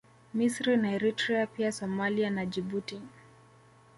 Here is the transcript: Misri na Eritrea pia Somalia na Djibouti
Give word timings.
Misri 0.33 0.77
na 0.77 0.91
Eritrea 0.95 1.47
pia 1.47 1.71
Somalia 1.71 2.29
na 2.29 2.45
Djibouti 2.45 3.01